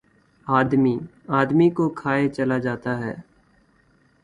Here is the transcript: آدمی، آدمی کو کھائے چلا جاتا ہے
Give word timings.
آدمی، 0.47 0.95
آدمی 1.39 1.69
کو 1.69 1.89
کھائے 1.89 2.27
چلا 2.29 2.57
جاتا 2.57 2.97
ہے 2.99 3.13